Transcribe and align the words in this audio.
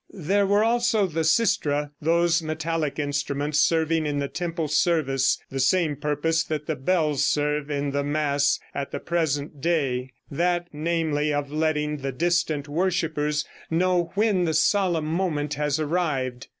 There 0.23 0.47
were 0.47 0.63
also 0.63 1.05
the 1.05 1.19
sistra, 1.23 1.91
those 2.01 2.41
metallic 2.41 2.97
instruments 2.97 3.61
serving 3.61 4.07
in 4.07 4.17
the 4.17 4.27
temple 4.27 4.67
service 4.67 5.39
the 5.51 5.59
same 5.59 5.95
purpose 5.95 6.43
that 6.45 6.65
the 6.65 6.75
bells 6.75 7.23
serve 7.23 7.69
in 7.69 7.91
the 7.91 8.03
mass 8.03 8.59
at 8.73 8.89
the 8.89 8.99
present 8.99 9.61
day 9.61 10.13
that, 10.31 10.69
namely, 10.73 11.31
of 11.31 11.51
letting 11.51 11.97
the 11.97 12.11
distant 12.11 12.67
worshipers 12.67 13.45
know 13.69 14.11
when 14.15 14.45
the 14.45 14.55
solemn 14.55 15.05
moment 15.05 15.53
has 15.53 15.79
arrived. 15.79 16.47